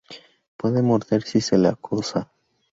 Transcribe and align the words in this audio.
Puede 0.57 0.81
morder 0.81 1.21
si 1.21 1.41
se 1.41 1.59
le 1.59 1.67
acosa. 1.67 2.31